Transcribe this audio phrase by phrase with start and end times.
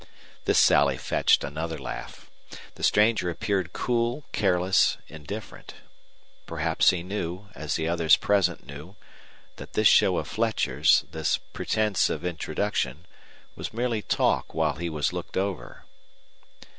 [0.45, 2.27] This sally fetched another laugh.
[2.73, 5.75] The stranger appeared cool, careless, indifferent.
[6.47, 8.95] Perhaps he knew, as the others present knew,
[9.57, 13.05] that this show of Fletcher's, this pretense of introduction,
[13.55, 15.85] was merely talk while he was looked over.